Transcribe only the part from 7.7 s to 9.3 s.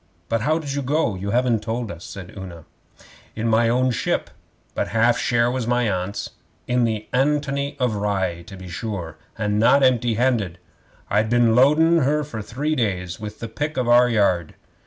OF RYE, to be sure;